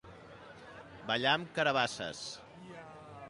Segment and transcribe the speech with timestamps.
[1.11, 2.25] Ballar amb carabasses.